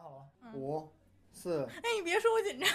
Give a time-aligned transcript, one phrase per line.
[0.00, 0.88] 好了，五、
[1.30, 1.64] 四。
[1.64, 2.68] 哎，你别说我紧张。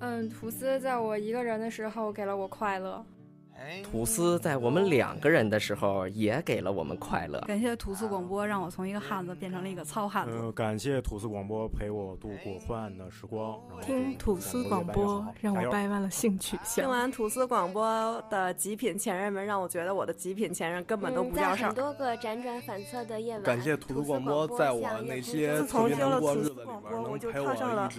[0.00, 3.04] 嗯，吐司在我一个人的时候给了我快乐。
[3.82, 7.40] 吐司在我们两个人的时候也给了我们快乐。
[7.46, 10.36] 感谢吐司广播，让我从一个汉子变成了一个糙汉子。
[10.36, 13.58] 呃，感谢吐司广播陪我度过昏暗的时光。
[13.82, 16.84] 听吐司广播让我掰弯了性取向。
[16.84, 21.68] 听完吐司广播的极品前任们，让我觉得我的极品前任根本都不叫事儿。
[21.68, 27.90] 很多个辗转反侧的夜晚，感谢吐司广播，在我那些自从听了吐司广播，我就踏上了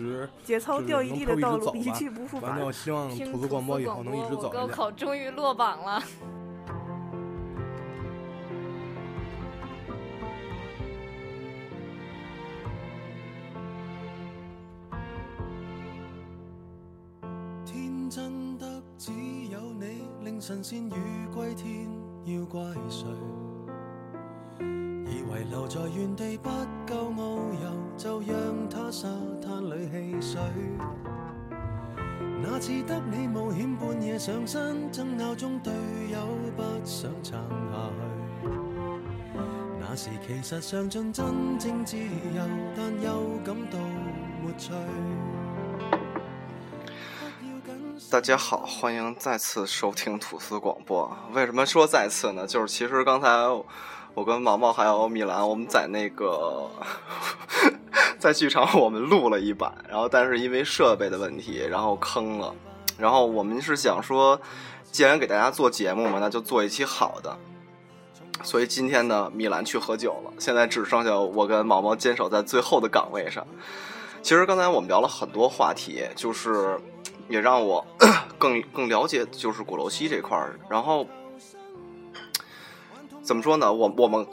[0.44, 2.52] 节操掉一地的道路，一去不复返。
[2.52, 4.50] 反正我希望吐司广播以后能一直走。
[4.50, 6.02] 高考终于落榜了。
[17.66, 19.12] 天真得只
[19.52, 21.90] 有你，令神仙与归天，
[22.24, 23.08] 要怪谁？
[25.08, 26.50] 以为留在原地不
[26.88, 29.08] 够遨游，就让它沙
[29.42, 30.42] 滩里戏水。
[32.48, 35.74] 那次得你冒险半夜上山，争拗中队
[36.12, 36.20] 友
[36.56, 37.90] 不想撑下
[38.44, 38.50] 去。
[39.80, 42.44] 那时其实尝尽真正自由，
[42.78, 43.80] 但又感到
[44.44, 44.72] 没趣。
[48.12, 51.12] 大家好，欢迎再次收听吐司广播。
[51.34, 52.46] 为什么说再次呢？
[52.46, 53.28] 就是其实刚才
[54.14, 56.70] 我跟毛毛还有米兰，我们在那个
[58.20, 62.54] 在剧场我们录了一版，然后但是因为设备的问题，然后坑了。
[62.98, 64.40] 然后我们是想说，
[64.92, 67.38] 既然给大家做节目嘛，那就做一期好的。
[68.44, 73.46] 所以今天呢，米兰去喝酒了，现在只剩下我跟毛毛坚守在最后的岗位上。
[74.22, 76.80] 其实刚才我们聊了很多话题，就是
[77.30, 77.86] 也让我
[78.40, 80.60] 更更了解就是鼓楼西这块儿。
[80.70, 81.08] 然后
[83.22, 83.72] 怎么说呢？
[83.72, 84.26] 我我们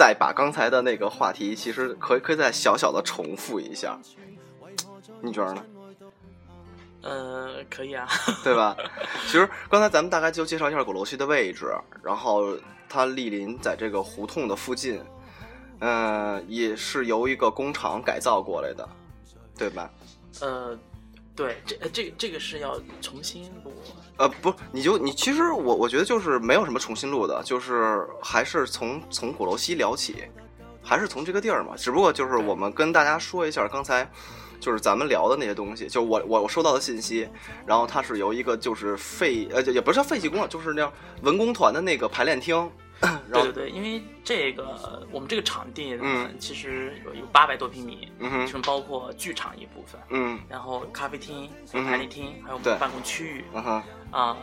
[0.00, 4.00] 再把刚才的那个话题，其实可以可以再小小的重复一下，
[5.20, 5.62] 你觉得呢？
[7.02, 8.08] 呃，可以啊，
[8.42, 8.74] 对吧？
[9.26, 11.70] 其实刚才咱们大概就介绍一下鼓楼区的位置，
[12.02, 12.56] 然后
[12.88, 15.02] 它莅临在这个胡同的附近，
[15.80, 18.88] 嗯，也是由一个工厂改造过来的，
[19.58, 19.90] 对吧？
[20.40, 20.78] 呃，
[21.34, 23.72] 对，这这这个是要重新录。
[24.16, 30.24] 呃，不，你就你其实我我觉得就是没有什么重新录的，就是还是从从鼓楼西聊起，
[30.82, 31.74] 还是从这个地儿嘛。
[31.76, 34.10] 只不过就是我们跟大家说一下刚才。
[34.60, 37.26] 就是咱们聊的那些东西，就我我我收到的信息，
[37.64, 40.92] 然后它是由一个就是废呃也不是废弃工厂，就是那样
[41.22, 42.70] 文工团的那个排练厅。
[43.32, 48.12] 对对对，因为这个我们这个场地嗯，其实有有八百多平米，
[48.46, 53.44] 其中包括剧场一部分，嗯，然后咖啡厅、排练厅，还有我们办公区域，
[54.10, 54.36] 啊。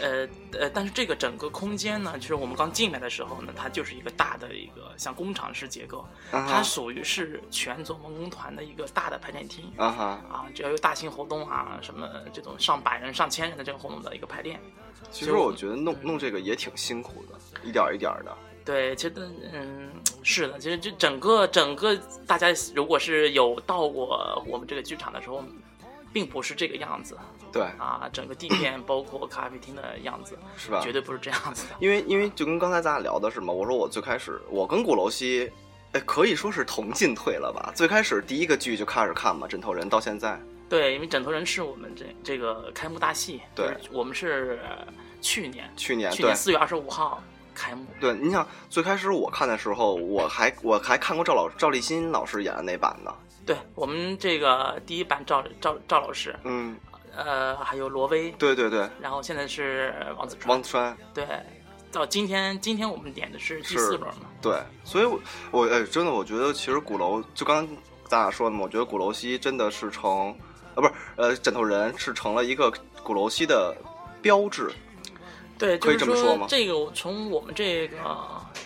[0.00, 0.26] 呃
[0.58, 14.58] 呃，但是这个整个空间呢，其实我们刚进来的时候呢，它就是一个大的一个像工厂式结构，它属于是全总文工团的一个大的排练厅啊哈啊，只要有大型活动啊，什么这种上百人、上千人的这个活动的一个排练。
[15.10, 18.34] 其实我觉得弄弄这个也挺辛苦的，一点一点的。
[18.64, 19.14] 对，其实
[19.52, 19.90] 嗯
[20.22, 21.94] 是的，其实这整个整个
[22.26, 25.44] 大家如果是有到过我们这个剧场的时候。
[26.12, 27.16] 并不是这个样子，
[27.50, 30.80] 对啊，整个地面包括咖啡厅的样子， 是吧？
[30.82, 31.74] 绝对不是这样子的。
[31.78, 35.50] 因为因为就跟刚才咱俩聊的是嘛，我说我最开始我跟鼓楼西，
[35.92, 37.72] 哎，可以说是同进退了吧？
[37.74, 40.38] 最开始第一个剧就开始看嘛，《枕头人》到现在。
[40.68, 44.58] 对，因为《枕头人》是我们这这个开幕大戏，对，我们是
[45.20, 47.22] 去年去年去年四月二十五号
[47.54, 47.84] 开幕。
[48.00, 53.12] 对，你想最开始我看的时候，我还我还看过赵老赵立新老师演的那版呢。
[53.44, 56.76] 对我们这个第一版赵赵赵老师，嗯，
[57.16, 61.26] 呃，还有罗威，对对对，然后现在是王子川，王子川，对，
[61.90, 65.20] 到今天今天我们点的是第四轮嘛，对，所以我
[65.50, 67.66] 我哎，真的我觉得其实鼓楼就刚
[68.06, 70.30] 咱俩说的嘛，我觉得鼓楼西真的是成
[70.74, 72.72] 啊，不是呃，枕头人是成了一个
[73.02, 73.76] 鼓楼西的
[74.22, 74.70] 标志，
[75.58, 76.46] 对，可以这么说吗？
[76.48, 77.96] 这个从我们这个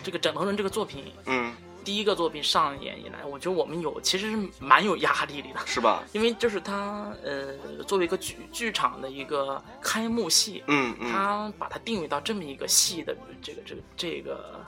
[0.03, 1.51] 这个枕头人这个作品，嗯。
[1.87, 6.03] 第一个作品上演以来，我觉得我们有其实是蛮有压力的，是吧？
[6.11, 7.53] 因为就是他呃，
[7.87, 14.65] 作为一个剧剧场的一个开幕戏，嗯嗯，他把它定位到这么一个戏的这个这个这个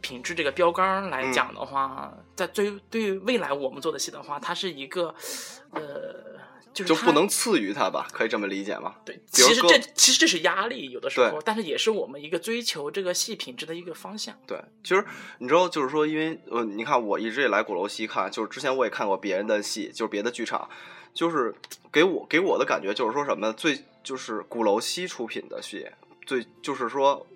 [0.00, 5.14] 品质这个标杆来讲的话，在对对未来我们做的戏的话，它是一个
[5.72, 6.37] 呃。
[6.84, 8.06] 就不能赐予他吧？
[8.12, 8.94] 可以这么理解吗？
[9.04, 14.34] 对，其实这其实这是压力，有的时候，但是也是我们一个追求这个戏品质的一个方向。
[14.46, 15.04] 对，其实
[15.38, 20.68] 你知道，就是说，因为呃，你看，我一直也来鼓楼西看，就是之前我也看过别人的戏，就是别的剧场，
[21.14, 21.54] 就是
[21.90, 25.86] 给我给我的感觉就是说什么最就是鼓楼西出品的戏，
[26.26, 27.26] 最就是说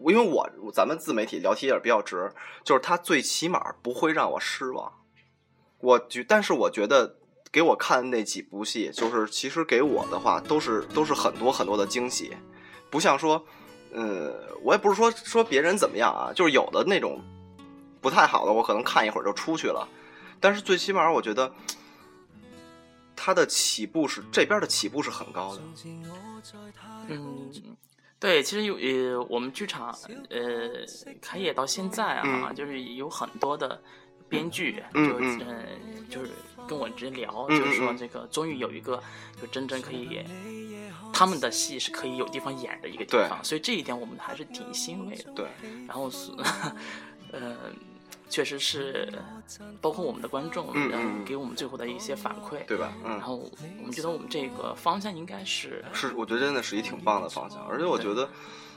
[0.00, 2.30] 因为我咱们自媒体聊天也比较直，
[2.64, 4.92] 就是他最起码不会让我失望。
[5.78, 7.16] 我觉，但是我觉得
[7.56, 12.36] 给我看那几部戏，就是其实给我的话都是都是很多很多的惊喜，
[12.90, 13.42] 不像说，
[13.94, 14.30] 呃，
[14.62, 17.18] 我也不是说说别人怎么样啊，就是有的那种
[18.02, 19.88] 不太好的，我可能看一会儿就出去了。
[20.38, 21.50] 但是最起码我觉得
[23.16, 25.62] 他的起步是这边的起步是很高的。
[27.08, 27.50] 嗯，
[28.20, 29.98] 对，其实有呃，我们剧场
[30.28, 30.84] 呃
[31.22, 33.80] 开业到现在啊，就是有很多的。
[34.28, 35.38] 编剧就嗯
[36.10, 36.32] 就是
[36.66, 39.02] 跟我直接聊，就是说这个终于有一个
[39.40, 40.20] 就真正可以
[41.12, 45.24] 他们的戏是可以有地方演的一个地方，所以这一点我们还是挺欣慰的。
[45.34, 45.46] 对，
[45.86, 46.30] 然后是
[47.32, 47.56] 呃，
[48.28, 49.12] 确实是
[49.80, 52.92] 包括我们的观众，嗯，给我们最后的一些反馈，对吧？
[53.04, 58.28] 嗯，然后我们觉得我们这个方向应该是是，我觉得真的是一挺棒的方向，而且我觉得。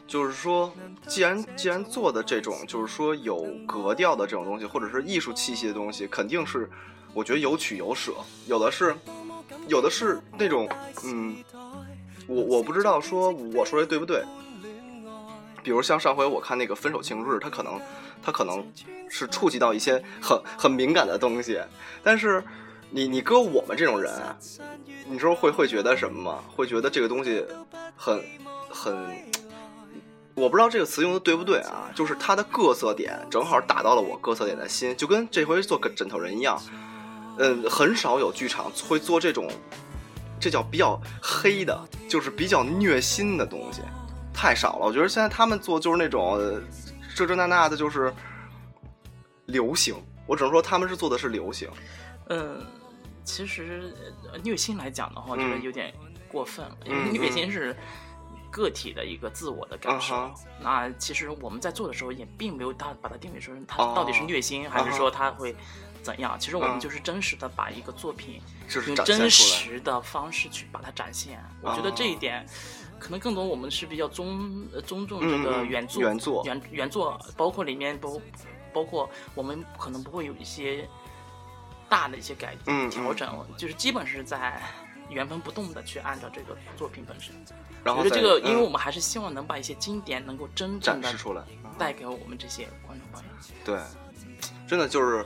[0.07, 0.73] 就是说，
[1.05, 6.67] 既然既然做的这种，就是说有格调的这种东西，或者是艺术气息的东西，肯定是，
[7.13, 8.13] 我觉得有取有舍，
[8.47, 8.95] 有的是，
[9.67, 10.69] 有的是那种，
[11.03, 11.37] 嗯，
[12.27, 14.23] 我我不知道说我说的对不对。
[15.61, 17.79] 比如像上回我看那个《分手庆日》，他可能
[18.23, 18.65] 他可能
[19.09, 21.59] 是触及到一些很很敏感的东西，
[22.01, 22.43] 但是
[22.89, 24.11] 你你搁我们这种人，
[25.05, 26.43] 你说会会觉得什么吗？
[26.55, 27.45] 会觉得这个东西
[27.95, 28.23] 很
[28.69, 28.95] 很。
[30.35, 31.91] 我不知道这个词用的对不对啊？
[31.93, 36.57] 就是它的各色点正好打到了我各色点的心，就跟这回做个枕头人一样。
[37.39, 39.49] 嗯，很少有剧场会做这种，
[40.39, 41.77] 这叫比较黑的，
[42.07, 43.81] 就是比较虐心的东西，
[44.33, 44.85] 太少了。
[44.85, 46.37] 我觉得现在他们做就是那种
[47.15, 48.13] 这这那那的，就是
[49.45, 49.95] 流行。
[50.27, 51.67] 我只能说他们是做的是流行。
[52.27, 52.63] 嗯，
[53.23, 53.93] 其实
[54.43, 55.93] 虐心来讲的话，我觉得有点
[56.27, 57.75] 过分了，因为虐心是。
[58.51, 65.55] 个体的一个自我的感受，那其实我们在做的时候也并没有大把它定位说它到底是虐心还是说它会
[66.01, 66.37] 怎样。
[66.39, 68.41] 其实我们就是真实的把一个作品
[68.87, 71.43] 用真实的方式去把它展现。
[71.61, 72.45] 我觉得这一点
[72.99, 78.21] 可能更多我们是比较尊尊重这个原作原作原原作，包括里面包
[78.73, 80.87] 包括我们可能不会有一些
[81.87, 84.61] 大的一些改调整，就是基本是在。
[85.11, 87.33] 原封不动的去按照这个作品本身，
[87.83, 91.43] 我觉得这个，因为我们还是希望能把一些经典能够真正的出来，
[91.79, 93.29] 带给我们这些观众朋友。
[93.65, 93.79] 对，
[94.67, 95.25] 真的就是，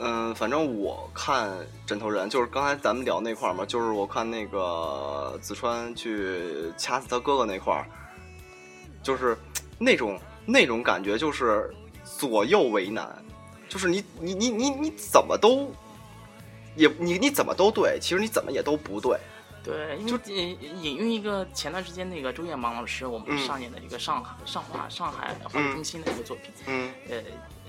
[0.00, 1.50] 嗯，反正我看
[1.86, 7.86] 《枕头人》，就是刚才咱们聊那块儿嘛，就是我看那个子川去掐死他哥哥那块儿，
[9.02, 9.36] 就是
[9.78, 11.72] 那种那种感觉，就是
[12.04, 13.22] 左右为难，
[13.68, 15.70] 就是你你你你你怎么都。
[16.74, 19.18] 也你你怎么都对，其实你怎么也都不对。
[19.62, 27.22] 对，就引引用一个前段时间那个周艳芒老师我们上演的一个上海上华上海话剧中心的一个作品，嗯，呃，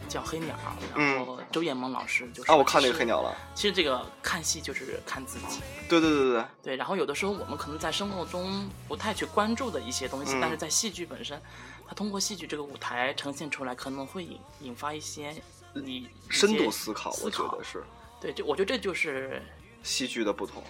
[0.08, 0.56] 叫《黑鸟》，
[0.96, 3.36] 然后周艳萌老师就是啊，我看那个《黑鸟》了。
[3.56, 5.62] 其实这个看戏就是看自己。
[5.90, 6.76] 对对对对对。
[6.76, 11.42] 然后有的时候我们可能在生活中不太去关注的一些东西，但是在戏剧本身，
[11.88, 15.36] 它通过戏剧这个舞台呈现出来，可能会引引发一些
[15.74, 17.84] 你深度思考，我觉得是。
[18.22, 19.42] 对，就我觉得这就是
[19.82, 20.64] 戏剧的不同。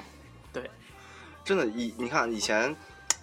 [0.52, 0.70] 对，
[1.44, 2.76] 真的，以你看以前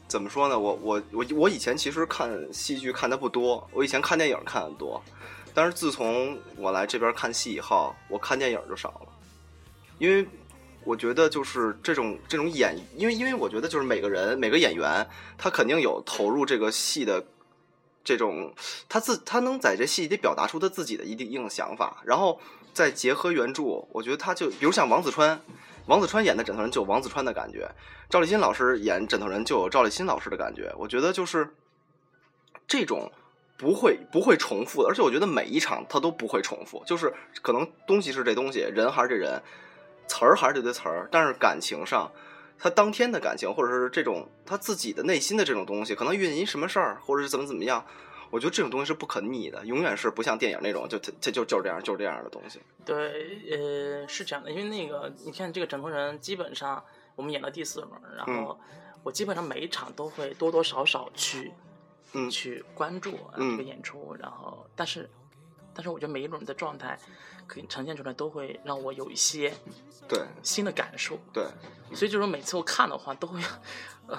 [0.07, 0.59] 怎么说呢？
[0.59, 5.03] 我我我我以前其实看戏剧看的不多，我以前看电影看的多。
[5.55, 9.09] 但是自从我来这边看戏以后，我看电影就少了，
[9.99, 10.27] 因为
[10.85, 17.25] 我觉得就是这种这种演，因为因为我觉得就是每个人每个演员他肯定有投入这个戏的
[18.05, 18.55] 这种，
[18.89, 22.41] 他自他能在这戏里表达出他自己的一定一定想法，然后。
[22.73, 25.41] 再结合原著，我觉得他就比如像王子川，
[25.87, 27.69] 王子川演的枕头人就有王子川的感觉，
[28.09, 30.73] 赵立新老师演枕头人就有赵立新老师的感觉。
[30.79, 31.53] 我觉得就是
[32.69, 33.11] 这种
[33.61, 37.13] 不会不会重复的，而且我觉得每一场他都不会重复，就是
[37.43, 39.43] 可能东西是这东西，人还是这人，
[40.09, 42.11] 词儿还是这堆词儿，但是感情上，
[42.59, 47.85] 他当天的感情或者是这种他自己的内心的这种东西，可能因为什么事儿，或者是怎么怎么样。
[48.31, 52.61] 我觉得这种东西是不可逆的，永远是不像电影那种，就它它就就是这样，就是这样的东西。
[52.85, 52.97] 对，
[53.51, 56.81] 呃，是这样的，因为那个你看这个枕头人，基本上
[57.17, 58.57] 我们演到第四轮，然后
[59.03, 61.53] 我基本上每一场都会多多少少去，嗯，
[62.31, 65.09] 去关注这个演出，然后但是
[65.75, 66.99] 但是我觉得每一轮的状态
[67.47, 69.53] 可以呈现出来，都会让我有一些
[70.09, 70.21] 对。
[70.43, 71.19] 新的感受。
[71.33, 71.45] 对，
[71.95, 73.41] 所以就是说每次我看的话，都会。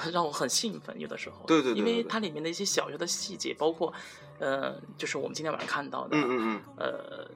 [0.09, 3.93] 让我很兴奋，有的时候，对对对，因为它里面的一些小小的细节，包括，
[4.39, 7.31] 呃，就是我们今天晚上看到的，嗯嗯嗯，呃，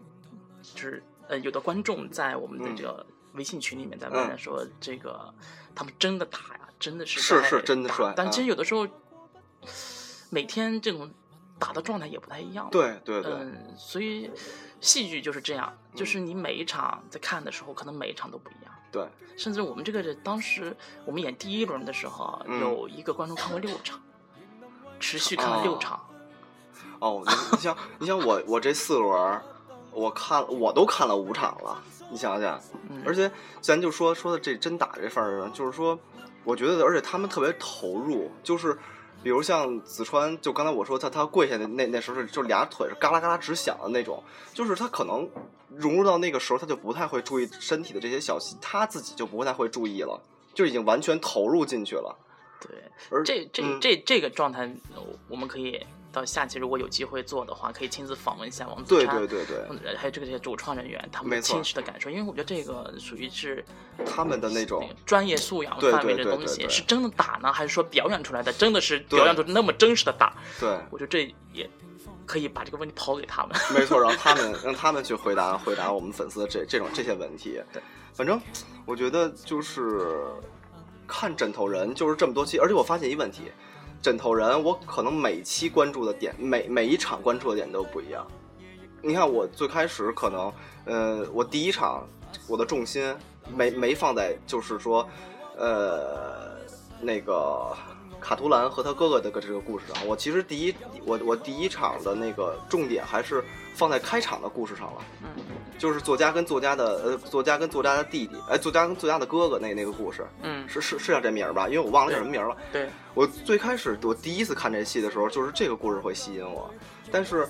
[0.74, 5.34] 就是呃，有的观众在我们的这个微信群里面在问说，这个
[5.76, 8.88] 他们真的打呀，真的是是是真的帅，但其实有的时候，
[10.30, 11.12] 每天这种
[11.60, 12.68] 打的状态也不太一样。
[12.72, 13.32] 对对对。
[13.34, 14.30] 嗯，所以
[14.82, 18.74] 戏剧就是这样，就是你每一场在看的时候，可能每一场都不一样。
[18.92, 19.08] 对。
[19.38, 24.02] 甚至我们这个当时我们演第一轮的时候，有一个观众看过六场，
[25.00, 26.00] 持续看了六场。
[27.00, 29.42] 哦，你像你像我我这四轮，
[29.92, 31.84] 我看我都看了五场了。
[32.10, 32.62] 你想想，
[33.06, 33.30] 而且
[33.60, 36.00] 咱就说说的这真打这份儿上，就是说，
[36.46, 38.78] 我觉得而且他们特别投入，就是
[39.26, 45.28] 比如像子川，就刚才我说他他跪下的那那时候是就俩腿是嘎啦嘎啦直响的那种，就是他可能
[45.76, 50.22] 融入到那个时候，他就不太会注意身体的这些小细，他自己就不太会注意了，
[50.54, 52.16] 就已经完全投入进去了。
[52.62, 52.70] 对，
[53.10, 54.72] 而这这这这个状态，
[55.28, 55.84] 我们可以。
[56.16, 63.64] 到下期如果有机会做的话，可以亲自访问一下王子川，对对对对，还有这个这些主创人员，他们亲实的感受，因为我觉得这个属于是
[64.06, 68.54] 他们的那种专业素养范围的东西，是真的打呢，还是说表演出来的？
[68.54, 70.34] 真的是表演出那么真实的打？
[70.60, 71.70] 对，我觉得这也
[72.26, 77.62] 可以把这个问题抛给他们，没错，让 他们让他们去回答回答我们粉丝的这这种这些问题。
[77.74, 78.40] 对，反正
[78.86, 80.26] 我觉得就是
[81.06, 83.52] 看枕头人就是这么多期，而且我发现一问题。
[84.06, 88.24] 枕头人，我可能每期关注的点，每每一场关注的点都不一样。
[89.02, 90.54] 你看，我最开始可能，
[90.86, 92.08] 呃，我第一场
[92.48, 93.16] 我的重心
[93.52, 95.10] 没没放在就是说，
[95.58, 96.56] 呃，
[97.02, 97.76] 那个
[98.26, 100.08] 卡图兰和他哥哥的个这个故事上。
[100.08, 100.74] 我其实第一，
[101.06, 103.44] 我我第一场的那个重点还是
[103.76, 105.02] 放在开场的故事上了。
[105.22, 105.30] 嗯。
[105.78, 111.68] 就是作家跟作家的呃，作家跟作家的弟弟，哎，作家跟作家的哥哥那那个故事，嗯，是是是叫这名儿吧？
[111.68, 112.56] 因为我忘了叫什么名了。
[112.72, 116.72] 对，我最开始我第一次看这戏的时候，就是这个故事会吸引我，
[117.12, 117.48] 但是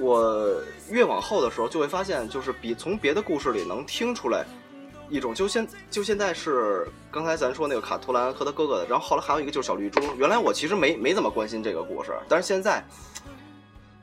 [0.00, 0.60] 我
[0.90, 4.44] 越往后的时候，就会发现，就是比从别的故事里能听出来
[5.14, 10.00] 一种，就现就现在是刚才咱说那个卡图兰和他哥哥的，然后后来还有一个就是小绿珠。
[10.16, 12.84] 原来我其实没没怎么关心这个故事，但是现在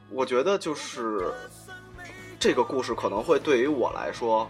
[0.09, 1.31] 我觉得就是。
[2.43, 4.49] 这个故事可能会对于我来说，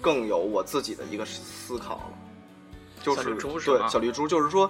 [0.00, 2.02] 更有我自己的一个思考了，
[3.04, 4.68] 就是对小绿珠，就是说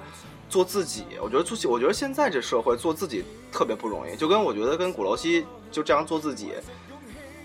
[0.50, 1.06] 做自己。
[1.22, 6.52] 我觉得做，我觉得现在这社会做自己特别不容易，就跟我觉得跟鼓楼西就这样做自己，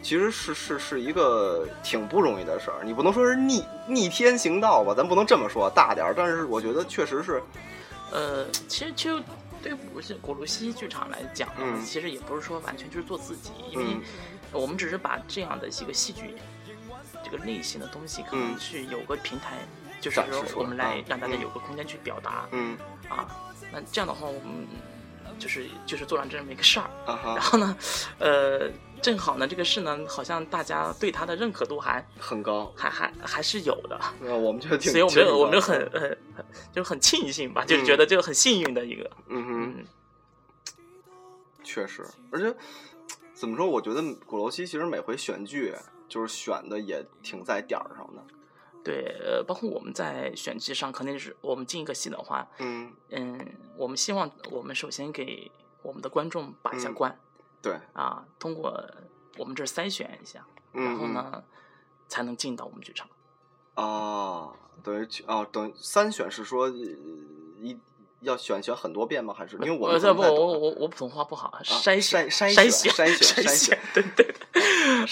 [0.05, 2.83] 其实是是是一个挺不容易的事儿。
[2.83, 7.41] 你不能说是逆逆天行道吧，咱不能这么说大点儿，但是我觉得确实是，
[8.11, 9.19] 呃，其实就
[9.63, 13.85] 对古西古鲁西剧场来讲，嗯，其实也不是说完全就是做自己，因为。
[14.51, 16.33] 我们只是把这样的一个戏剧，
[17.21, 19.57] 这个类型的东西，可能去有个平台，
[19.99, 22.47] 就是说我们来让大家有个空间去表达。
[22.51, 22.77] 嗯，
[23.09, 23.27] 啊，
[23.73, 24.65] 那这样的话，我们
[25.37, 26.89] 就是就是做上这么一个事儿。
[27.05, 27.75] 然后呢，
[28.19, 28.69] 呃，
[29.05, 34.01] 正好呢，这个事呢，好像大家对他的认可度还很高，还还还是有的。
[34.19, 36.17] 我们就挺，所以我们我们就很很
[36.73, 39.11] 就很庆幸吧，就是觉得这个很幸运的一个。
[39.27, 39.85] 嗯哼，
[41.63, 42.55] 确实，而且。
[43.35, 43.67] 怎么说？
[43.67, 45.75] 我觉得鼓楼西其实每回选剧
[46.07, 48.23] 就是选的也挺在点儿上的。
[48.81, 53.45] 对，呃，包括我们在选剧上，肯定是我们进一个戏的话，嗯嗯，
[53.75, 57.19] 我们希望我们首先给我们的观众把一下关。
[57.65, 57.79] 对。
[57.93, 58.71] 啊，通过
[59.37, 61.43] 我们这儿筛选一下，然后呢，
[62.07, 63.07] 才能进到我们剧场。
[63.73, 64.53] 啊，
[64.83, 67.77] 等于啊，等三选是说一。
[68.21, 69.35] 要选选很多遍吗？
[69.37, 74.25] 还是因为我不我我我普通话不好，筛筛筛筛选筛选筛选，对对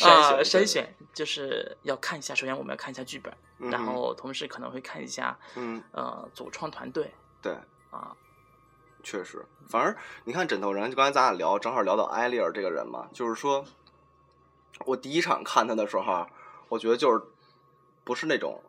[0.09, 3.31] 啊，筛选 就是要看一下，首先我们要看一下剧本，
[3.69, 7.53] 然后同时可能会看一下，嗯呃，主创团队，对
[7.91, 8.15] 啊，
[9.03, 13.65] 确实，反而你看枕头人，就刚才咱俩聊，正好聊到艾丽尔这个人嘛，就是说，
[14.85, 16.25] 我第一场看他的时候，
[16.69, 17.21] 我觉得就是
[18.03, 18.63] 不是那种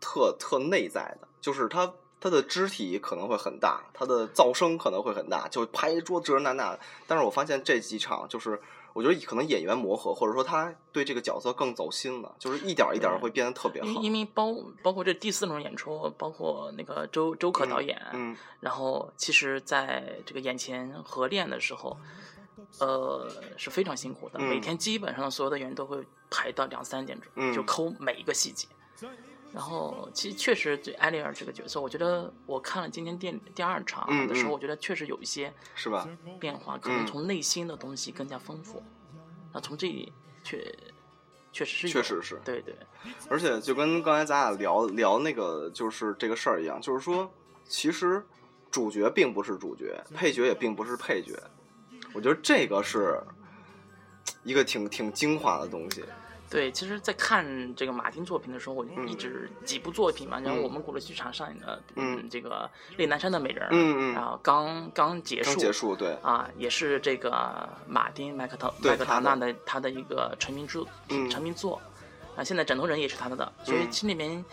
[0.00, 1.94] 特特内在的，就是他。
[2.24, 6.78] 他的肢体可能会很大，他的噪声可能会很大，就拍一桌这那那。
[7.08, 8.62] 但是我发现这几场，就是
[8.94, 14.00] 我觉得可能演员磨合，或者说他对这个角色更走心了，就是一点一点会变得特别好。
[14.02, 21.96] 因为包包括这第四轮演出，包括那个周周可导演，嗯，然后其实在这个眼前合练的时候，
[22.80, 28.68] 呃是非常辛苦的，每天基本上所有的演员都会排到两三点钟，就抠每一个细节。
[29.52, 36.08] 然后，其实确实对艾丽尔这个角色，我觉得我看了今天第第二场的时候，我觉得确实有一些是吧
[36.40, 38.82] 变化，可能从内心的东西更加丰富。
[39.52, 40.10] 那从这里
[40.42, 40.56] 确
[41.52, 42.74] 确实是确实是对对，
[43.28, 47.30] 而且就跟刚才咱俩聊聊那个就是这个事儿一样，就是说，
[47.68, 48.24] 其实
[48.70, 51.38] 主角并不是主角，配角也并不是配角。
[52.14, 53.22] 我觉得这个是
[54.44, 56.02] 一个挺挺精华的东西。
[56.52, 70.86] 对，其实，在看这个马丁作品的时候，我一直几部作品嘛，然后我们鼓楼剧场上演的，嗯，这个猎南山的美人，嗯嗯，然后刚刚结束，结束，对，啊，也是这个马丁麦克唐麦克唐纳的他的一个成名作，
[71.30, 71.80] 成名作，
[72.36, 74.44] 啊，现在枕头人也是他的，所以心里面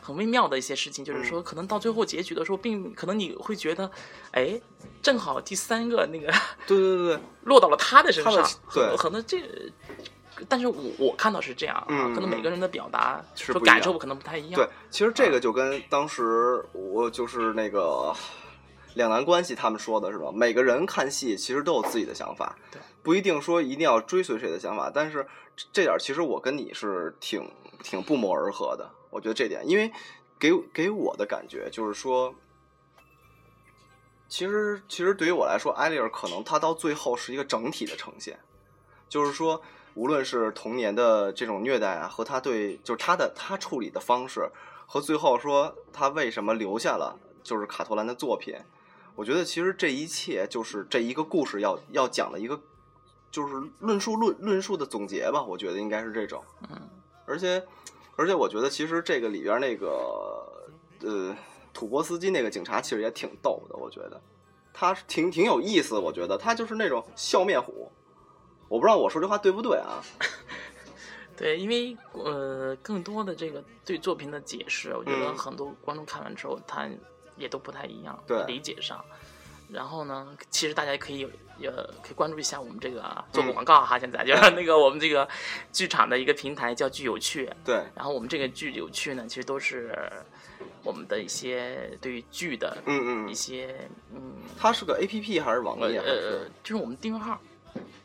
[0.00, 3.90] 很微妙的一些事情，就是说，可能到最后结局的时候，并可能你会觉得，
[4.32, 4.58] 哎，
[5.02, 6.32] 正好第三个那个，
[6.66, 7.16] 对对对。
[7.16, 9.38] 对， 落到了他的身上，对，可能这。
[10.48, 14.54] 但是我我看到是这样啊，可能每个人的表达是感受可能不太一样。
[14.54, 18.12] 对，其实这个就跟当时我就是那个
[18.94, 20.32] 两难关系，他们说的是吧？
[20.34, 24.90] 每个人看戏其实都有自己的想法，对，不一定说一定要追随谁的想法。
[24.92, 25.24] 但是
[25.72, 27.48] 这点其实我跟你是挺
[27.82, 28.90] 挺不谋而合的。
[29.10, 29.92] 我觉得这点，因为
[30.38, 32.34] 给给我的感觉就是说，
[34.28, 38.36] 其实其实对于我来说，艾丽尔可能他到最后是一个整体的呈现，
[39.08, 39.62] 就是说。
[39.94, 44.50] 无论是童年的这种虐待啊，和他对就是他的他处理的方式，
[44.86, 48.56] 和最后说他为什么留下了就是卡托兰的作品，
[49.14, 52.60] 我觉得其实这一切就是这一个故事要要讲的一个
[53.30, 56.42] 就是论述论论述的总结吧，我觉得应该是这种。
[56.68, 56.88] 嗯，
[57.24, 57.64] 而且
[58.16, 60.44] 而且我觉得其实这个里边那个
[61.02, 61.36] 呃
[61.72, 64.20] 土波斯基那个警察其实也挺逗的，我觉得
[64.72, 67.90] 他挺挺有意思，我觉得他就是那种笑面虎。
[68.68, 70.02] 我不知道我说这话对不对啊？
[71.36, 76.88] 对，因为呃，更多的这个对作品的解释，我觉得很多观众看完之后，他
[77.36, 79.04] 也都不太一样，对理解上。
[79.68, 81.26] 然后呢，其实大家可以
[81.58, 83.02] 也可以关注一下我们这个
[83.32, 85.28] 做个广告哈，现在就是那个我们这个
[85.72, 87.50] 剧场的一个平台叫剧有趣。
[87.64, 87.82] 对。
[87.96, 89.92] 然后我们这个剧有趣呢，其实都是
[90.84, 94.34] 我们的一些对于剧的嗯嗯一些嗯。
[94.56, 95.98] 它是个 A P P 还是网页？
[95.98, 97.40] 呃，就是我们订阅号。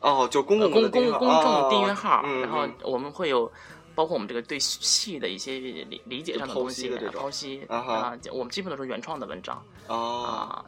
[0.00, 3.50] 哦，就公共公公公众订阅号，然后我们会有
[3.94, 10.64] 包括我们这个对戏的一些理理解上的东西剖析啊，我们基本都是原创的文章啊，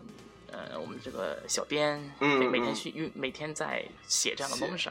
[0.50, 4.90] 呃，我们这个小编每每天去每天在写这样的东西，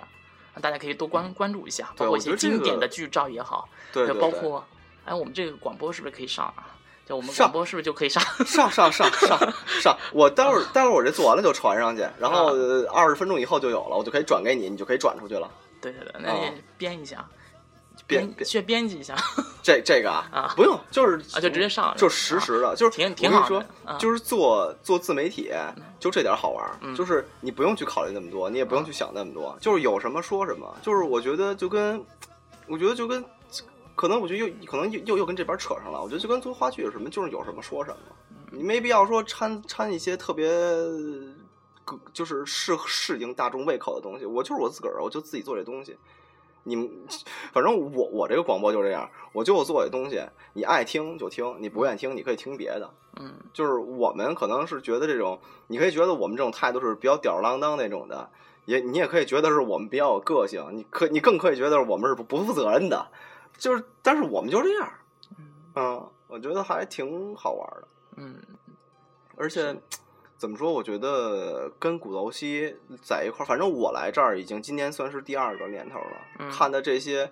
[0.60, 4.66] 大家可以多关关注一下，包括一些经典的剧照也好，对，包括
[5.06, 6.76] 哎，我们这个广播是不是可以上啊？
[7.12, 9.38] 就我们广播是不是就可以上上上上 上
[9.82, 9.98] 上？
[10.14, 15.52] 我待会儿待会儿我这做完了就传上去，然后二十分钟以后就有了，我就可以转给你，你就可以转出去了。
[15.82, 17.28] 对对对，那你编一下，
[18.08, 19.14] 编去编辑一下。
[19.62, 23.62] 这这个啊啊不用，就是啊就直接上，就实时的，就是挺挺好说，
[24.00, 25.52] 就是做做自媒体，
[26.00, 30.74] 就这点好玩，就是你不用去考虑那么多，你也不用去想那么多，就是有什么说什么。
[30.82, 32.02] 就是我觉得就跟，
[32.68, 33.22] 我觉得就跟。
[33.96, 36.02] 可能我觉得又可能又又又跟这边扯上了。
[36.02, 37.98] 我觉得就跟做话剧有什么，就是有什么说什么，
[38.52, 40.48] 你没必要说掺掺一些特别，
[42.14, 44.26] 就是适适应大众胃口的东西。
[44.26, 45.98] 我就是我自个儿，我就自己做这东西。
[46.64, 46.88] 你们
[47.52, 50.22] 反正我我这个广播就这样，我就做这东西，
[50.54, 52.88] 你爱听就听，你不愿意听你可以听别的。
[53.20, 58.30] 嗯，就是我们可能是觉得这种，你可以觉得我们这种态度是比较吊儿郎当那种的，
[58.66, 63.08] 也你也可以觉得是我们比较有个性，你可你更可以觉得我们是不不负责任的。
[63.58, 64.94] 就是，但是我们就这样，
[65.76, 68.36] 嗯，我觉得还挺好玩的，嗯，
[69.36, 69.76] 而且
[70.38, 70.72] 怎么说？
[70.74, 76.50] 我觉得跟古楼西在一块儿，反正我来这儿已经今年算是第二个年头了。
[76.52, 77.32] 看的这些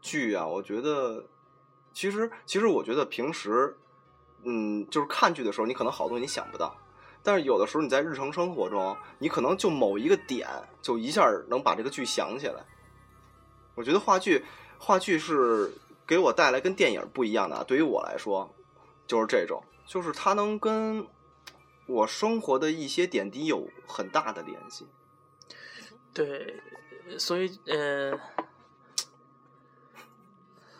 [0.00, 1.24] 剧啊，我觉得
[1.92, 3.76] 其实其实我觉得平时，
[4.42, 6.76] 嗯，就是看剧的时候，你可能好多你想不到，
[7.22, 10.48] 但是有的时候你在日常生活中，你可能就某一个点，
[10.82, 12.64] 就一下能把这个剧想起来。
[13.76, 14.44] 我觉得话剧。
[14.78, 15.72] 话剧是
[16.06, 18.54] 给我带来跟电影不一样的，对于我来说，
[19.06, 21.06] 就是这种，就是它能跟
[21.86, 24.86] 我生活的一些点滴有很大的联系。
[26.14, 26.60] 对，
[27.18, 28.12] 所以呃，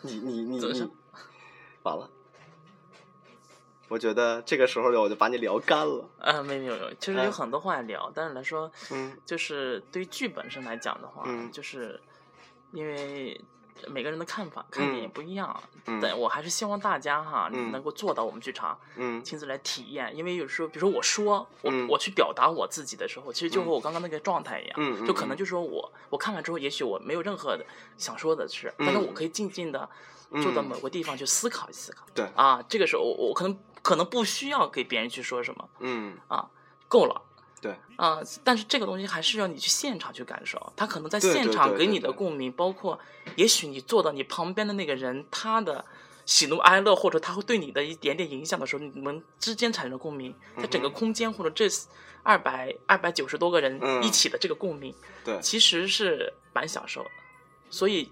[0.01, 0.89] 你你你你，
[1.83, 2.09] 完了，
[3.89, 6.09] 我觉得这个时候我就把你聊干了。
[6.19, 12.01] 啊，没有没有，其实有很多话要聊，但是来说，嗯，就是对于剧本上来讲的话，嗯，就是
[12.71, 13.39] 因为。
[13.87, 20.15] 每个人的看法、看点也不一样，嗯，但我还是希望大家哈，能够坐到我们剧场，嗯，亲自来体验。
[20.15, 27.65] 因为有时候，比如说我说，我嗯我去表达我自己的时候，其实就和我刚刚那个状态一样，嗯，就可能就是说我我看完之后，也许我没有任何的
[27.97, 29.89] 想说的事，但是我可以静静的
[30.41, 32.05] 坐到某个地方去思考一思考。
[32.13, 36.49] 对，啊，这个时候我我可能可能不需要给别人去说什么，嗯，啊，
[36.87, 37.21] 够了。
[37.61, 37.75] 对。
[37.95, 42.99] 啊，但是这个东西还是要你去现场去感受，他可能在现场给你的共鸣，包括
[43.35, 45.83] 也许你坐到你旁边的那个人他的
[46.25, 51.67] 喜怒哀乐，或者他会对你的一点点影响的时候，你们之间产生的共鸣，在整个空间或者这
[52.23, 54.93] 二百二百九十多个人一起的这个共鸣，
[55.25, 57.09] 对，其实是蛮享受的。
[57.69, 58.11] 所以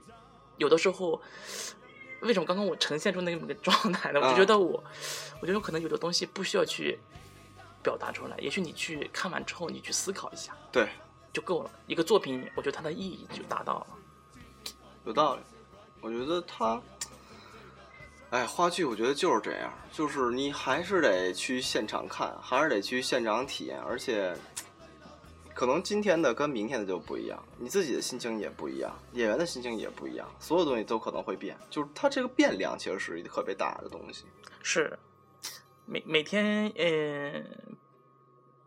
[0.58, 1.22] 有的时候，
[2.22, 4.20] 为什么刚刚我呈现出那么个状态呢？
[4.20, 4.84] 我就觉得我，
[5.40, 6.98] 我觉得可能有的东西不需要去
[7.88, 10.90] 表达出来，也许你去看完之后，你去思考一下，对，
[11.32, 11.72] 就够了。
[11.88, 13.88] 一个作品，我觉得它的意义就达到了。
[15.06, 15.42] 有道理，
[16.02, 16.82] 我觉得它。
[18.32, 24.36] 哎，话剧我觉得就是这样，就是你还是得去现场看，还是得去现场体验，而且
[25.54, 34.26] 可能今天的跟明天的就不一样，你自己的心情也不一样，演员的心情也不一样，所有东西都可能会变，就是它这个变量其实是一个特别大的东西。
[34.62, 35.00] 是，
[35.88, 37.44] 每每天，呃，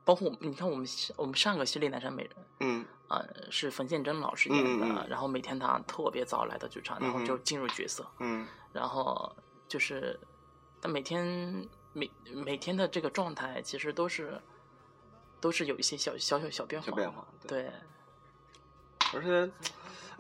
[0.05, 0.85] 包括你看我们
[1.17, 9.33] 我们上个系列《南山美人》，嗯，啊，是冯宪珍老师演的，然后每天他特别早来到剧场，然后就进入角色，嗯，然后。
[9.71, 10.19] 就是，
[10.83, 14.43] 他每天每每天的这个状态，其实都是
[15.41, 16.89] 都是有一些小小小小变化。
[16.89, 17.71] 小变化，对。
[19.15, 19.49] 而且，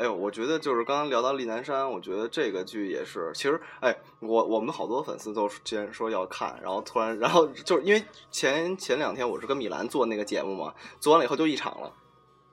[0.01, 11.93] 哎呦，我觉得就是刚刚聊到《丽南山》，我觉得这个剧也是，其实，哎，我我们好多粉丝都之前说要看，然后突然，然后就是因为前前两天我是跟米兰做那个节目嘛，做完了以后就一场了，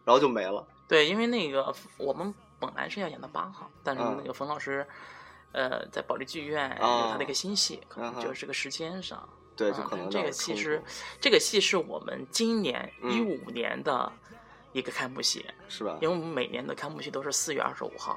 [0.04, 0.68] 然后就没了。
[0.90, 4.86] 对，因为那个我们本来是要演到八号，但是那个冯老师。
[5.54, 9.28] 呃，在保利剧院有他的一个新戏，可能就是个时间上。
[9.56, 10.84] 对，就可能这个戏是
[11.20, 14.12] 这个戏是我们今年一五年的
[14.74, 15.98] 一个开幕戏，是吧？
[16.02, 18.16] 因为我们每年的开幕戏都是四月二十五号。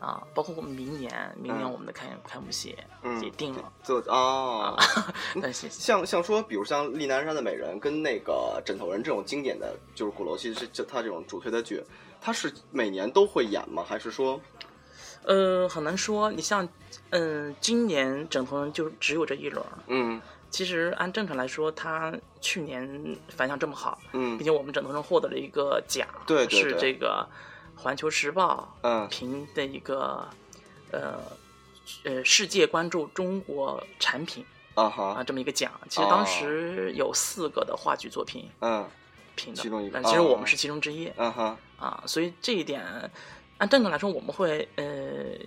[0.00, 2.76] 啊，包括我们明年，明年我们的开开幕戏
[3.20, 3.72] 也定了。
[3.82, 4.78] 就哦，
[5.42, 11.82] 但是像像说，比如像《丽南山的美人》跟那个《枕头人》这种经典的就是鼓楼戏，是就它这种主推的剧，
[12.20, 13.84] 它是每年都会演吗？
[13.84, 14.40] 还是说？
[15.24, 16.30] 呃，很难说。
[16.30, 16.68] 你像，
[17.10, 19.66] 嗯，今年枕头人就只有这一轮。
[19.88, 27.26] 嗯，其实按正常来说，他去年反响这么好，嗯，并且我们枕头人获得了一个奖，对，是这个
[27.80, 30.26] 《环球时报》嗯评的一个，
[30.90, 31.20] 呃，
[32.04, 35.70] 呃，世界关注中国产品啊哈啊这么一个奖。
[35.88, 38.88] 其实当时有四个的话剧作品，嗯，
[39.36, 43.10] 评的，其中一个，其实我们是其中之一，嗯哈啊，所以这一点。
[43.58, 44.84] 按正常来说，我们会呃，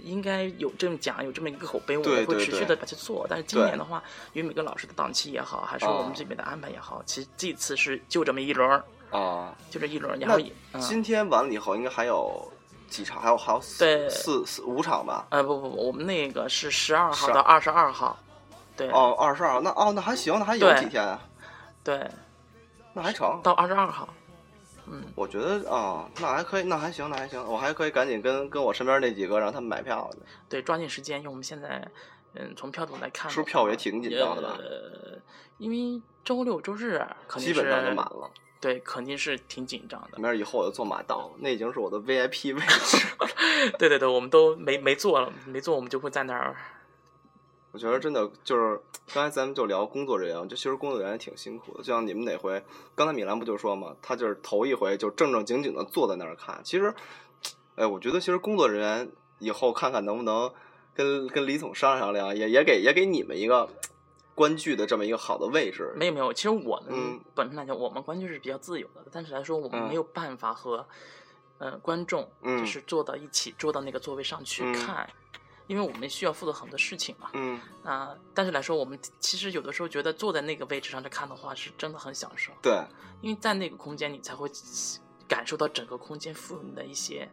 [0.04, 3.26] 应该有这么讲，有这么一个口碑，我们会持续的把它做。
[3.30, 8.84] 但是今年的话，因为每个老师的档期也好，还是我们这边的安排也好，其实这次是就这么一轮儿
[9.18, 10.20] 啊，就这一轮。
[10.20, 10.38] 然后
[10.80, 12.52] 今天完了以后，应该还有
[12.90, 13.22] 几场？
[13.22, 15.26] 还有还有四四四五场吧？
[15.30, 18.20] 呃，不不不，我们那个是十二号到二十二号。
[18.76, 21.22] 对哦，二十二，那哦，那还行，那还有几天啊？
[21.82, 22.10] 对，
[22.94, 23.40] 那还成。
[23.42, 24.10] 到二十二号。
[24.92, 30.20] 嗯，我觉得啊，那还可以，那还行，那还行，我还可以赶紧跟跟我身边那几个让他们买票去。
[30.50, 31.90] 对，抓紧时间，因为我们现在，
[32.36, 34.58] 嗯，从票组来看，是不是票也挺紧张的吧？
[34.60, 35.18] 呃，
[35.58, 38.30] 因为周六周日肯定基本上就满了。
[38.60, 40.20] 对，肯定是挺紧张的。
[40.20, 42.98] 没事，以后我就坐马道，那已经是我的 VIP 位置。
[43.80, 46.56] 对对对，我们都没没坐了，没坐，我们就会在那儿。
[47.72, 48.80] 我觉得真的就是
[49.14, 51.80] 刚才咱们就聊工作人员，就其实工作人员挺辛苦的。
[51.80, 52.62] 就像你们哪回，
[52.96, 56.60] 刚才米兰不就说嘛，他就是头一回就正正经经的坐在那儿看。
[56.64, 56.94] 其实，
[57.76, 60.52] 哎，我觉得其实工作人员以后看看能不能
[60.94, 63.70] 跟跟李总商量商量，也也给也给你们一个
[64.36, 65.94] 观剧的这么一个好的位置。
[65.96, 70.86] 没有没有，其实我们本身来讲，我们观剧是比较自由的，但是来说我们没有办法和
[71.58, 75.10] 呃观众就是坐到一起，坐到那个座位上去看。
[75.68, 82.52] 因为我们需要负责很多事情嘛，嗯，啊，但是来说，我们其实有的时候觉得坐在那个位置上去看的话，是真的很享受。
[82.62, 82.84] 对，
[83.22, 84.50] 因为在那个空间，你才会
[85.28, 87.30] 感受到整个空间赋予你的一些，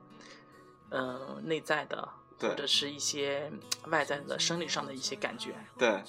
[0.91, 2.09] 呃，内在的
[2.41, 3.51] 或者是一些
[3.87, 5.55] 外在的生理上的一些感觉。
[5.77, 6.03] 对，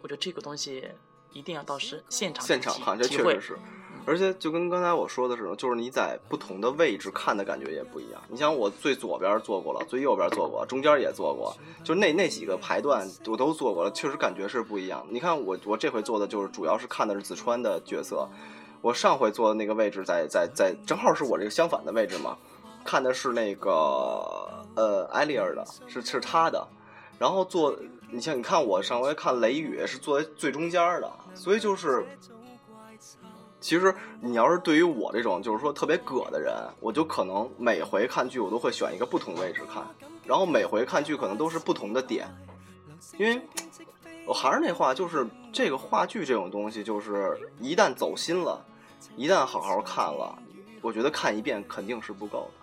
[0.00, 0.88] 我觉得这个东西
[1.32, 3.58] 一定要到是现场现场看，这确实是。
[4.06, 8.20] 而且就跟刚才我说的似的，就是你在不同的位置看的感觉也不一样。
[8.28, 15.06] 你像我最左边坐过了，最右边坐过，中间也坐过，就那那几个排段我都坐过了，确实感觉是不一样。
[15.10, 18.28] 你看我我这回坐的就是主要是看的是子川的角色，
[18.80, 22.36] 我上回坐的那个位置在在在正好是我这个相反的位置嘛，
[22.84, 23.70] 看的是那个
[24.74, 26.66] 呃艾丽尔的，是是他的，
[27.18, 27.76] 然后坐
[28.10, 32.04] 你像你看我上回看雷雨是坐在最中间的，所以就是。
[33.60, 39.84] 其实你要是对于我这种就是说特别葛的人，我就可能每回看剧我都会选一个不同位置看，
[40.24, 42.26] 然后每回看剧可能都是不同的点，
[43.18, 43.40] 因为
[44.26, 48.64] 我还是那话，就是这个话剧这种东西，就是一旦走心了，
[49.16, 50.36] 一旦好好看了，
[50.80, 52.59] 我觉得看一遍肯定是不够的。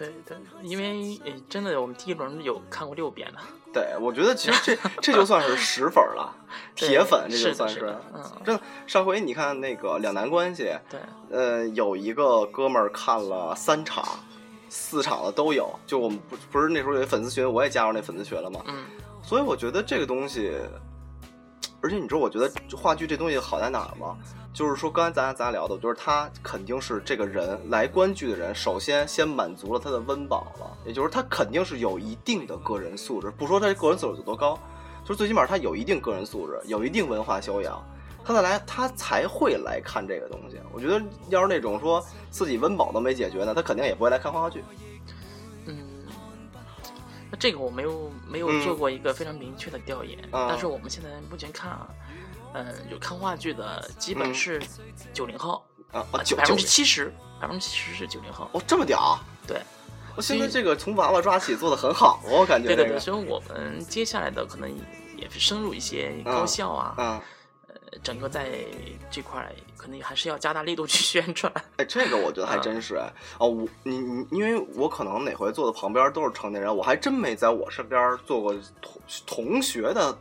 [0.00, 3.38] 对对，因为真的我们第一轮有看过六遍的。
[3.70, 6.34] 对，我觉得其实这这就算是十粉 了，
[6.74, 7.94] 铁粉这就算是。
[8.14, 14.02] 嗯，真的，上回你看那个两难关系，对，呃，有一个哥们儿看了三场，
[14.70, 15.70] 四场的都有。
[15.86, 18.62] 就我们不不是那时候有粉丝群，我也加入那粉丝群了嘛。
[18.68, 18.86] 嗯。
[19.22, 20.50] 所以我觉得这个东西，
[21.82, 24.16] 而且你知道，我觉得话剧这东西好在哪儿吗？
[24.52, 34.58] 就是说，刚才咱俩咱俩聊的，我觉得他肯定是这个人来观剧的人，首先先满足了他的温饱了，也就是他肯定是有一定的个人素质，不说他个人素质有多高，
[35.04, 37.82] 就是最起码他有一定个人素质，有一定文化修养。
[38.22, 40.60] 他再来，他才会来看这个东西。
[40.72, 44.62] 我觉得，要是那种说自己温饱都没解决呢，他肯定也不会来看花花剧。
[45.64, 46.04] 嗯，
[47.30, 52.19] 那这个我没有没有做过一个非常明确的调研，但是我们现在目前看啊，嗯，
[52.90, 54.60] 有看话剧的基本是
[55.12, 58.48] 九零后啊，百分之七十，百分之七十是九零后。
[58.52, 59.18] 哦，这么屌？
[59.46, 59.60] 对，
[60.16, 62.66] 我现在这个从娃娃抓起做的很好，我感觉。
[62.68, 64.68] 对对对，所以我们接下来的可能
[65.16, 67.06] 也是深入一些高校啊嗯
[67.68, 67.74] 呃。
[68.04, 68.48] 整个在
[69.10, 71.52] 这块可能还是要加大力度去宣传。
[71.76, 80.16] 哎，这个我觉得还真是哎哦，我你你，因为我可能哪回坐的旁边都是成年人，我还真没在我身边坐过同同学的。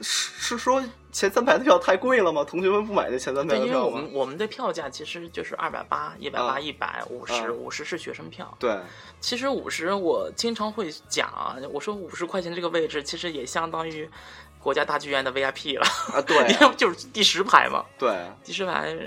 [0.00, 2.44] 是是说前三排的票太贵了吗？
[2.44, 3.66] 同学们不买那前三排的票吗？
[3.66, 8.54] 因为我们我们的票价其实就是二百八、一百八、一百五十，五十是学生票。
[8.58, 8.78] 对，
[9.20, 14.08] 其实五十我经常会讲，我说五十块钱这个位置其实也相当于。
[14.58, 17.84] 国家大剧院的 VIP 了啊，对， 就是第十排嘛。
[17.96, 18.98] 对，第十排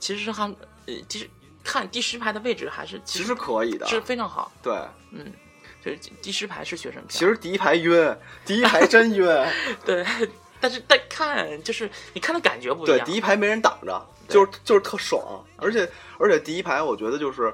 [0.00, 0.52] 其实还
[0.86, 1.30] 呃，其实
[1.62, 4.50] 看第十排的位置还是其实可以的，是非常好。
[4.60, 4.74] 对，
[5.12, 5.32] 嗯，
[5.86, 7.08] 就是第十排是学生票。
[7.08, 9.26] 其 实第一排晕，第一排真晕。
[9.84, 10.04] 对，
[10.60, 12.98] 但是但看就是你看的感觉不一样。
[12.98, 17.52] 对，第一排没人挡着，就是就是特爽，而且而且第一排我觉得就是，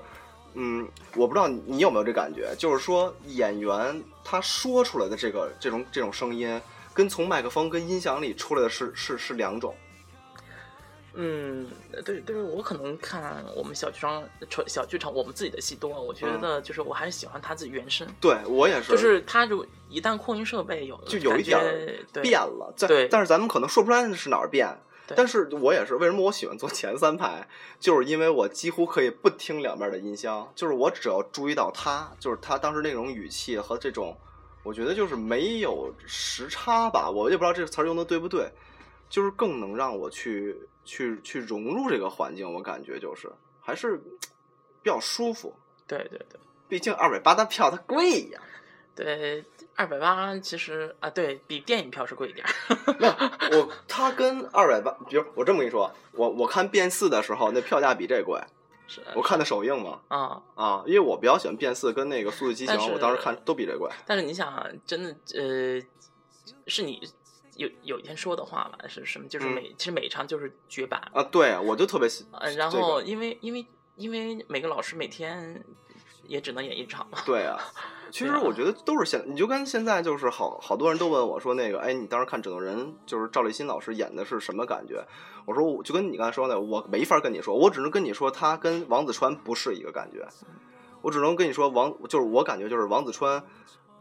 [0.54, 6.60] 嗯，我不知道你有没有这感觉，就是说演员他说出来的这个这种这种声音。
[6.94, 9.74] 跟从麦克风跟音响里出来的是是是两种。
[11.14, 11.68] 嗯，
[12.04, 14.22] 对对，我可能看我们小剧场
[14.66, 18.06] 小剧场我们自己的戏多，我觉得就是我还是喜欢他自己原声。
[18.20, 21.60] 对我也是，就是他就一旦扩音设备有就有一点
[22.22, 24.68] 变了，对，但是咱们可能说不出来是哪儿变。
[25.14, 27.46] 但是我也是，为什么我喜欢坐前三排？
[27.78, 34.16] 就是因为我几乎可以不听两边的音箱，就是我只要注意到他，就是他当时那种语气和这种。
[34.64, 38.48] 我觉得就是没有时差吧，我也不知道这个词儿用的对不对，
[39.10, 45.54] 就是更能让我去去去融入这个环境，我感觉就是还是比较舒服。
[45.86, 48.40] 对对对，毕竟二百八的票它贵呀。
[48.94, 52.46] 对，二百八其实啊，对比电影票是贵一点。
[53.52, 58.38] 我它跟二百八，比如我这么跟你说，我我看变四的时候，那票价比这贵。
[58.88, 63.90] 是我看的首映嘛，啊啊，因为我比较喜欢变四跟那个速度激情，我当时看都比这贵。
[64.04, 65.80] 但是你想，真的呃，
[66.66, 67.00] 是你
[67.56, 68.88] 有有一天说的话嘛？
[68.88, 69.28] 是什么？
[69.28, 71.22] 就是每其实每一场就是绝版啊！
[71.24, 72.26] 对，我就特别喜。
[72.32, 75.62] 嗯，然后因为因为因为每个老师每天
[76.26, 77.18] 也只能演一场嘛。
[77.26, 77.58] 对啊。
[78.12, 85.02] 其实我觉得都是现，你就跟现在就是好好多人都问我说那个，哎，你当时看《整个人》就是赵立新老师演的是什么感觉？
[85.46, 90.28] 我说我就跟你刚才说的，我没法跟你说，我只能跟你说他跟王子川不是一个感觉。
[91.00, 93.42] 我只能跟你说王，就是我感觉就是王子川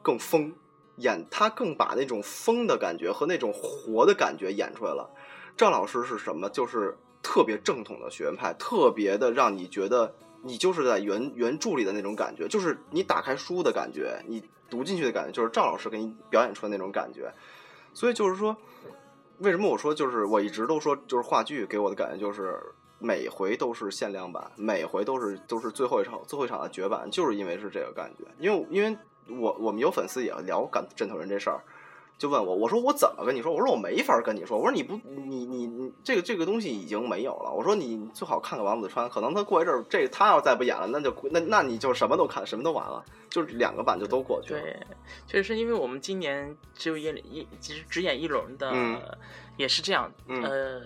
[0.02, 0.54] 更疯，
[1.02, 5.10] 演他更把那种疯的感觉和那种活的感觉演出来了。
[5.58, 6.50] 赵老师是什么？
[6.50, 10.14] 就是特别正统的学院派，特别的让你觉得。
[10.44, 17.32] 你就是在原原著里的那种感觉，就是你打开书的感觉，你读进去的感觉，就是赵老师给你表演出来那种感觉。
[17.94, 18.58] 所以就是说，
[19.38, 22.60] 为什么我说就是我一直都说就是话剧给我的感觉就是
[22.98, 28.26] 每回都是限量版，每回都是都是最后一场最后一场的绝版，就是因为是这个感觉。
[28.40, 28.98] 因为因为
[29.40, 31.62] 我我们有粉丝也聊感枕头人这事儿。
[32.18, 33.52] 就问我，我说我怎么跟你说？
[33.52, 34.56] 我说我没法跟你说。
[34.56, 37.52] 我说你不，你你你这个这个东西已经没有了。
[37.52, 44.62] 我说你最好看看王子川，可能他过一阵儿，这他要再不演了，那就那那你就什么都看，什么都完了，就是两个版就都过去了。
[44.62, 44.80] 对，
[45.26, 49.18] 确实是因为我们今年只有一一，其实只演一轮的，
[49.58, 50.12] 也是这样。
[50.28, 50.80] 呃，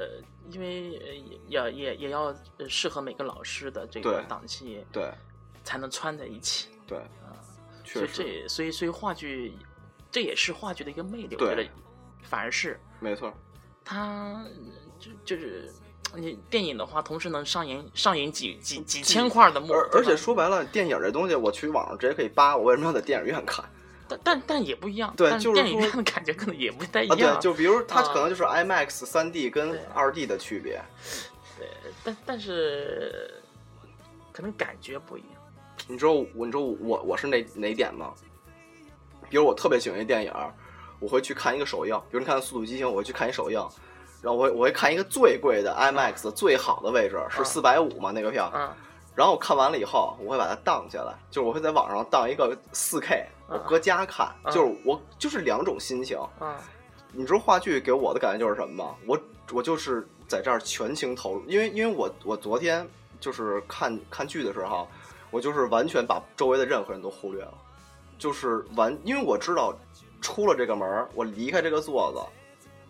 [0.49, 1.01] 因为
[1.49, 2.33] 也也也要
[2.69, 5.11] 适合每个老师的这个档期，对，
[5.65, 6.69] 才能穿在一起。
[6.87, 7.35] 对，啊，
[7.85, 9.53] 确实，所以这所以所以话剧。
[10.11, 11.67] 这也是话剧的一个魅力，我觉得，
[12.23, 13.33] 反而是没错。
[13.83, 14.45] 它
[14.97, 15.69] 就就是
[16.15, 23.65] 你电影的话，同时能上演上演几几几千块的幕，而且说白了，电影这东西我去网上直接可以扒，我为什么要在电影院看？
[24.07, 27.17] 但但但也不一样，对，就是电影院的感觉可能也不太一样。
[27.17, 30.81] 对，就比如它可能就是 IMAX 三 D 跟二 D 的区别。
[31.59, 31.67] 对，
[32.05, 33.43] 但但是
[34.31, 35.34] 可能感觉不一样。
[35.87, 38.13] 你知道我你知道我我是哪哪点吗？
[39.29, 40.31] 比如我特别喜欢一电影，
[40.99, 41.95] 我会去看一个首映。
[42.09, 43.59] 比如你看《速度与激情》，我会去看一首映，
[44.21, 48.51] 然后我会我会看一个最贵的 IMAX 最好的位置是四百五嘛那个票，
[49.15, 56.19] 然后我看完了以后，我会把它荡下来，就是我会在网上荡一个四 K，我搁家看，就是我就是两种心情。
[56.39, 56.55] 嗯，
[57.11, 58.95] 你知道话剧给我的感觉就是什么吗？
[59.05, 59.19] 我
[59.53, 62.87] 我就是在这儿全情投入，因为因为我我昨天
[63.19, 64.87] 就是看看剧的时候，
[65.35, 67.53] 我就是完全把周围的任何人都忽略了，
[68.17, 69.77] 就是完，因为我知道
[70.21, 72.19] 出了这个门我离开这个座子。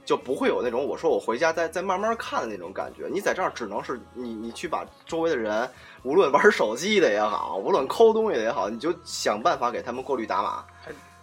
[0.06, 3.10] 就不会有那种我说我回家再再慢慢看的那种感觉。
[3.12, 5.68] 你在这儿只能是你你去把周围的人，
[6.04, 10.64] 无论玩手机的也好，无论抠东西的也好，你就想办法给他们过滤打码。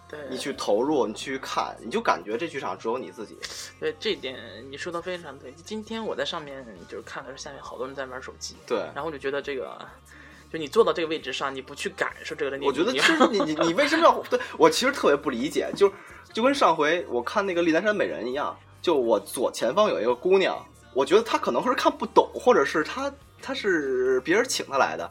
[0.09, 3.37] 对，你去投入，你去看，你就感觉这剧场只有你自己。
[3.79, 4.37] 对，这点
[4.69, 5.53] 你说的非常对。
[5.53, 8.57] 今天我在上面就是看的是下面好多人在玩手机。
[8.67, 9.79] 对，然后我就觉得这个，
[10.53, 14.21] 就你坐到这个位置上，你不去感受这个，我觉得就是你你你为什么要？
[14.29, 15.91] 对我其实特别不理解，就
[16.31, 18.55] 就跟上回我看那个《丽南山美人》一样。
[18.79, 20.63] 就我左前方有一个姑娘，
[20.93, 23.11] 我觉得她可能是看不懂，或者是她
[23.41, 25.09] 她是别人请她来的，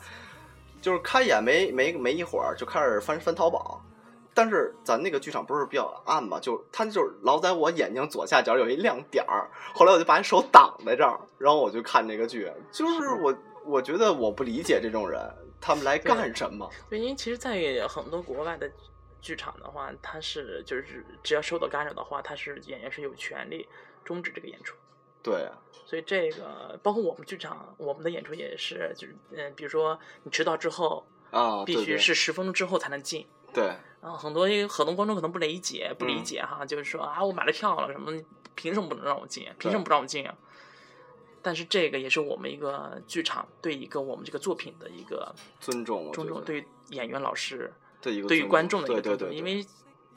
[0.80, 3.82] 就是开演没没没一会儿就开始翻翻淘宝，
[4.32, 15.20] 但是咱那个剧场不是比较暗嘛，就她就是老在我眼睛左下角有一亮点儿，后来我就把手挡在这儿，然后我就看这个剧，就是我我觉得我不理解这种人，
[15.60, 16.70] 他们来干什么？
[16.90, 18.70] 对，因为其实，在很多国外的。
[19.22, 23.68] 剧场的话，他是就是只要受到干扰的话，他是演员是有权利
[24.04, 24.76] 终止这个演出。
[25.22, 25.48] 对，
[25.86, 33.24] 所以这个包括我们剧场，我们的演出也是，就是嗯，比如说你迟到之后啊，必须是十分钟之后才能进。
[33.54, 38.10] 对，然后很多很多观众可能不理解，不理解哈，就是说啊，我买了票了，什么
[38.56, 39.48] 凭什么不能让我进？
[39.56, 40.34] 凭什么不让我进啊？
[41.42, 47.72] 但是这个也是我们一个剧场对一个我们这个作品的一个尊重，尊重对演员老师。
[48.00, 49.64] 对于观众的一个对对对，因为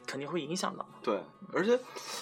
[0.08, 0.84] 肯定会影响到。
[1.04, 1.22] 对，
[1.54, 1.80] 而且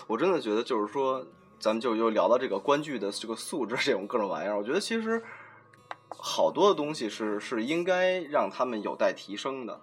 [0.08, 1.26] 我真的觉得，就是说，
[1.58, 4.58] 咱们就又聊到这个观剧的这个素质，这种各种玩意儿。
[4.58, 5.24] 我觉得其实
[6.10, 9.80] 好多的东西是是应该让他们有待提升的，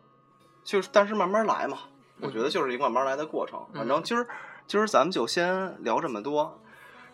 [0.63, 1.79] 就是但是慢慢来嘛。
[2.21, 3.67] 我觉得就是一个慢慢来的过程。
[3.73, 4.29] 反正今儿
[4.67, 6.61] 今儿咱们就先聊这么多。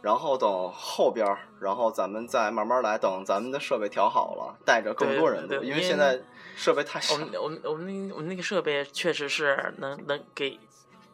[0.02, 2.96] 然后等后边儿，然后咱们再慢慢来。
[2.96, 6.20] 等咱们的设备调好了，带着更多人录，因为现在
[6.54, 7.14] 设备太少。
[7.14, 10.58] 我们我们我们那我们那个设备确实是能能给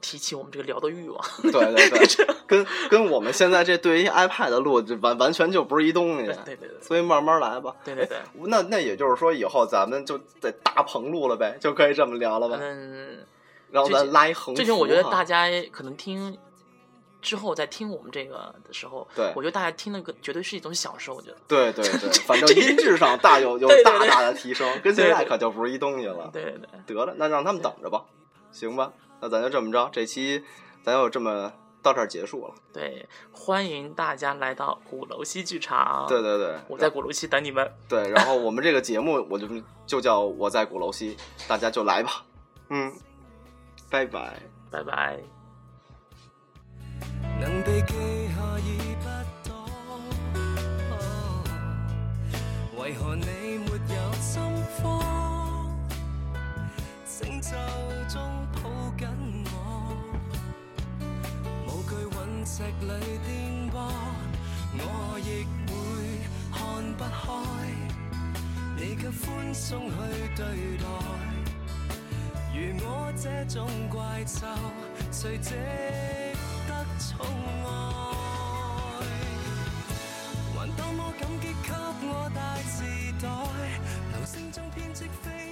[0.00, 1.24] 提起我们这个聊的欲望。
[1.42, 6.26] 对对 对，跟跟我们现在这对于 iPad 录，就完完全就不是一东西。
[6.44, 6.80] 对对对。
[6.82, 7.74] 所以慢慢来吧。
[7.84, 8.18] 对对对。
[8.44, 12.58] 那那也就是说，以后咱们就得大棚录了呗，就可以这么聊了吧？
[12.60, 13.24] 嗯。
[13.70, 14.54] 然后咱拉一横。
[14.54, 16.36] 最近我觉得大家可能听。
[17.22, 21.14] 之后再听我们这个的时候，对，我觉得大家听那个绝对是一种享受。
[21.14, 26.28] 我觉得，对对对， 反正音质上大有有大大的提升，跟现在可就不是一东西了。
[26.32, 28.04] 对对对，得了，那让他们等着吧，
[28.50, 28.92] 行吧？
[29.20, 30.44] 那咱就这么着，这期
[30.82, 32.54] 咱就这么到这儿结束了。
[32.72, 36.06] 对，欢迎大家来到鼓楼西剧场。
[36.08, 37.72] 对对对，我在鼓楼西等你们。
[37.88, 39.46] 对，然后我们这个节目我就
[39.87, 42.24] 就叫我在鼓楼西，大家就来吧。
[42.68, 42.92] 嗯，
[43.90, 45.41] 拜拜，拜拜。
[47.42, 47.94] 能被记
[48.37, 49.05] 下已不
[49.48, 49.50] 多，
[52.81, 54.40] 为何你没有心
[54.81, 55.74] 慌？
[57.05, 57.50] 星咒
[58.09, 58.61] 中抱
[58.96, 59.09] 紧
[59.46, 59.57] 我，
[61.66, 63.74] 无惧陨石里颠簸，
[64.78, 65.72] 我亦会
[66.52, 66.57] 看
[66.96, 67.26] 不开，
[68.76, 69.94] 你却宽松去
[70.37, 70.40] 对
[70.78, 70.87] 待，
[72.55, 74.46] 如我这种怪兽，
[75.11, 75.57] 谁值？
[77.10, 77.68] 宠爱，
[80.54, 81.72] 还多么感激给
[82.06, 82.84] 我大时
[83.20, 83.26] 代，
[84.12, 85.51] 流星中编织飞。